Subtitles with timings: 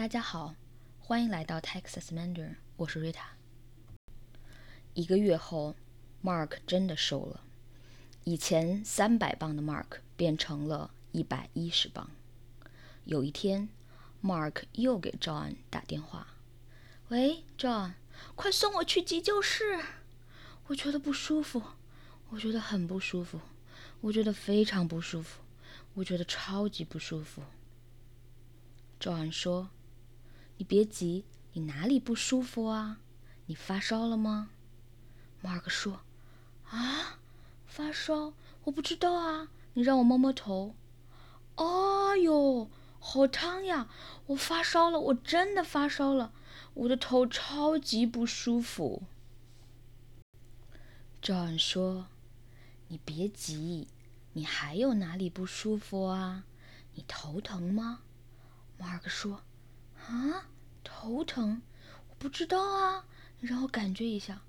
[0.00, 0.54] 大家好，
[0.98, 3.20] 欢迎来到 Texas Mandarin，我是 Rita。
[4.94, 5.76] 一个月后
[6.24, 7.42] ，Mark 真的瘦了，
[8.24, 12.10] 以前三百磅的 Mark 变成了一百一十磅。
[13.04, 13.68] 有一天
[14.22, 16.28] ，Mark 又给 John 打电话
[17.08, 17.92] ：“喂，John，
[18.34, 19.84] 快送我去急救室，
[20.68, 21.62] 我觉得不舒服，
[22.30, 23.38] 我觉得很不舒服，
[24.00, 25.42] 我觉得非常不舒服，
[25.92, 27.42] 我觉得超级不舒服。
[28.98, 29.68] ”John 说。
[30.60, 31.24] 你别急，
[31.54, 32.98] 你哪里不舒服啊？
[33.46, 34.50] 你发烧了吗
[35.40, 36.02] 马尔克说
[36.68, 37.18] ：“啊，
[37.64, 38.34] 发烧？
[38.64, 39.48] 我不知道啊。
[39.72, 40.74] 你让我摸摸头。
[41.54, 41.64] 哎
[42.18, 43.88] 呦，好烫呀！
[44.26, 46.34] 我发烧了，我真的发烧了，
[46.74, 49.04] 我的头超级不舒服。
[51.22, 52.08] ”John 说
[52.88, 53.88] ：“你别急，
[54.34, 56.44] 你还有哪里不舒服啊？
[56.96, 58.00] 你头疼吗
[58.76, 59.40] 马尔克说。
[60.10, 60.48] 啊，
[60.82, 61.62] 头疼，
[62.08, 63.04] 我不知道啊，
[63.38, 64.42] 你让我感觉一下。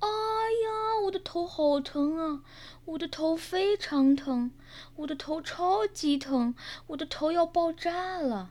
[0.00, 2.44] 哎呀，我的头好疼啊，
[2.84, 4.50] 我的头非常疼，
[4.96, 6.54] 我的头超级疼，
[6.88, 8.50] 我的头要爆炸了。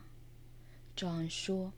[0.98, 1.72] John 说：“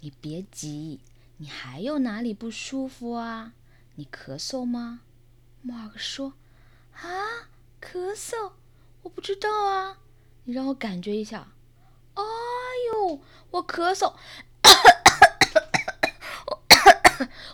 [0.00, 1.00] 你别急，
[1.38, 3.54] 你还有哪里不舒服啊？
[3.94, 5.00] 你咳嗽吗
[5.66, 6.34] ？”Mark 说
[6.92, 7.48] ：“啊，
[7.80, 8.52] 咳嗽，
[9.02, 9.98] 我不知道啊，
[10.44, 11.48] 你让我感觉一下。”
[12.14, 12.28] 哎呦，
[13.54, 14.14] 我咳嗽，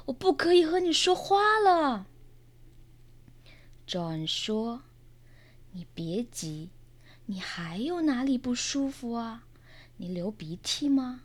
[0.07, 2.07] 我不可以和你说话了。
[3.87, 4.83] John 说
[5.73, 6.71] ：“你别急，
[7.27, 9.45] 你还有哪里不舒服啊？
[9.99, 11.21] 你流鼻涕吗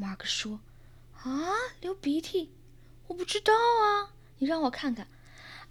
[0.00, 0.60] ？”Mark 说
[1.22, 1.52] ：“啊，
[1.82, 2.50] 流鼻涕，
[3.08, 5.08] 我不知道啊，你让我看看。”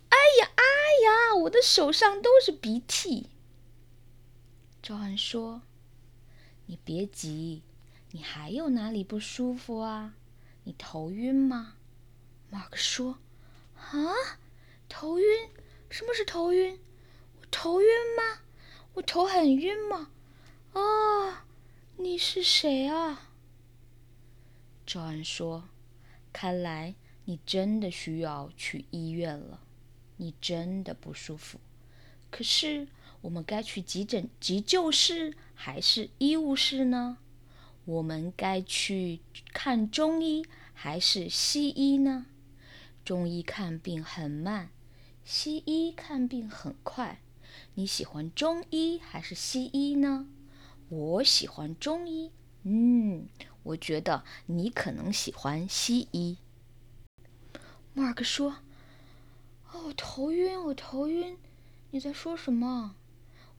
[0.09, 0.63] 哎呀，哎
[1.03, 3.31] 呀，我的手上都是鼻涕。
[4.83, 5.63] John 说。
[6.69, 7.63] 你别急，
[8.11, 10.15] 你还有哪里不舒服啊？
[10.63, 11.75] 你头晕吗
[12.49, 13.19] 马克说
[13.75, 14.39] ：“啊，
[14.89, 15.25] 头晕？
[15.89, 16.79] 什么是头晕？
[17.39, 18.41] 我头晕吗？
[18.93, 20.09] 我头很晕吗？
[20.73, 21.45] 啊，
[21.97, 23.29] 你是谁啊
[24.85, 25.69] ？”John 说
[26.31, 26.95] ：“看来
[27.25, 29.61] 你真的需要去医院了，
[30.15, 31.59] 你真的不舒服。
[32.29, 32.87] 可是……”
[33.21, 37.17] 我们该去急诊急救室还是医务室呢？
[37.87, 39.21] 我们该去
[39.53, 42.25] 看中医还是西医呢？
[43.05, 44.71] 中医看病很慢，
[45.23, 47.21] 西医看病很快。
[47.75, 50.27] 你喜欢中医还是西医呢？
[50.89, 52.33] 我喜欢中医。
[52.63, 53.29] 嗯，
[53.63, 56.39] 我觉得你可能喜欢西医。
[57.95, 58.57] Mark 说
[59.71, 61.37] ：“哦，头晕，我头晕。
[61.91, 62.97] 你在说什么？”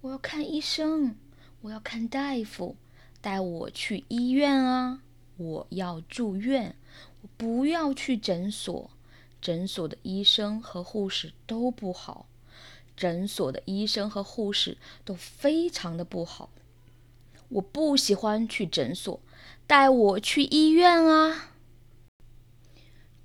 [0.02, 1.16] 我要看医生，
[1.62, 2.76] 我要看大夫，
[3.20, 5.02] 带我去医院啊！
[5.36, 6.76] 我要住院，
[7.22, 8.90] 我不要去诊所。
[9.40, 12.26] 诊所的医生和护士都不好，
[12.96, 16.50] 诊所的医生和护士都非常的不好。
[17.48, 19.20] 我不喜欢去诊所，
[19.66, 21.52] 带我去医院啊！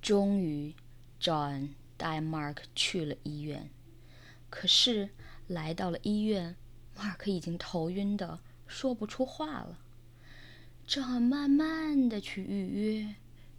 [0.00, 0.74] 终于
[1.20, 3.70] ，John 带 Mark 去了医院，
[4.50, 5.10] 可是
[5.46, 6.56] 来到了医院。
[6.96, 8.38] 马克已经头晕的
[8.68, 9.80] 说不出话了，
[10.86, 13.14] 只好慢慢的去预约，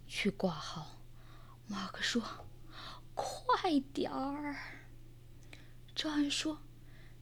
[0.06, 0.98] 去挂号。
[1.66, 2.22] 马克说
[3.14, 4.56] ：“快点儿。”
[5.94, 6.60] 赵安说：“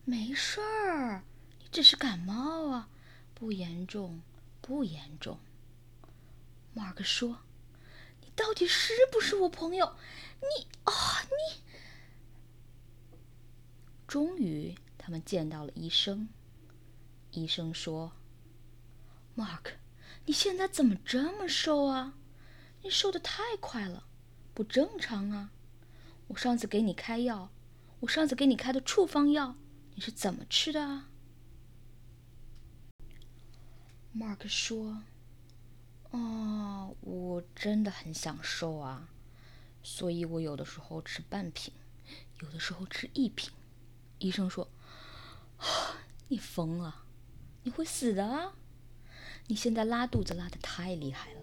[0.04, 1.24] 没事儿，
[1.60, 2.88] 你只是感冒啊，
[3.34, 4.20] 不严重，
[4.60, 5.38] 不严重。”
[6.74, 7.38] 马克说
[8.22, 9.96] ：“你到底是不是我朋友？
[10.40, 11.62] 你啊，你！”
[14.06, 14.74] 终于。
[15.06, 16.30] 他们见到了医生。
[17.32, 18.12] 医生说
[19.34, 19.72] 马克
[20.26, 22.14] 你现在怎么这么瘦啊？
[22.82, 24.06] 你瘦的太快了，
[24.52, 25.50] 不正常啊！
[26.28, 27.50] 我上次给你开药，
[28.00, 29.54] 我上次给你开的处方药，
[29.94, 31.10] 你是怎么吃的啊
[34.16, 35.02] ？”Mark 说
[36.10, 39.08] ：“哦，我真的很想瘦啊，
[39.82, 41.72] 所以我有的时候吃半瓶，
[42.40, 43.52] 有的时候吃一瓶。”
[44.18, 44.70] 医生说。
[46.28, 47.04] 你疯了！
[47.62, 48.54] 你会死的啊！
[49.46, 51.40] 你现在拉肚子拉的太厉害了，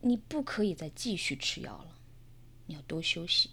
[0.00, 1.96] 你不可以再继续吃药了。
[2.66, 3.50] 你要多休息，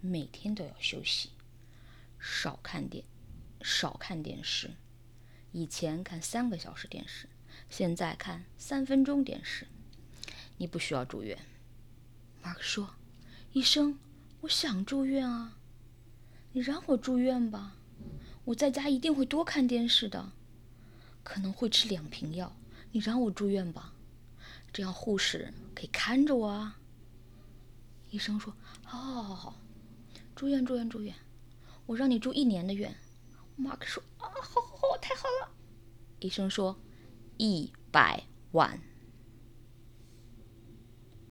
[0.00, 1.30] 每天都要休息，
[2.18, 3.04] 少看电，
[3.60, 4.70] 少看电视。
[5.50, 7.28] 以前看三个小时电视，
[7.68, 9.66] 现在看三分钟电视。
[10.56, 11.38] 你不需要住院。
[12.42, 12.94] 马克说
[13.52, 13.98] ：“医生，
[14.40, 15.58] 我想住院啊，
[16.52, 17.76] 你让我住院吧。”
[18.46, 20.32] 我在家一定会多看电视的，
[21.22, 22.54] 可能会吃两瓶药，
[22.90, 23.92] 你让我住院吧，
[24.72, 26.78] 这样护士可以看着我啊。”
[28.10, 28.54] 医生说
[28.84, 29.54] ：“好，好，好，好，
[30.34, 31.14] 住院，住院，住院，
[31.86, 32.94] 我让你住一年的院。”
[33.56, 35.50] 马克说：“啊，好，好，好，太好了。”
[36.20, 36.76] 医生说
[37.38, 38.80] ：“一百万。”